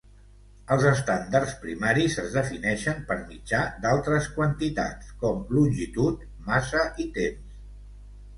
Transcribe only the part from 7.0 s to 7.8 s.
i temps.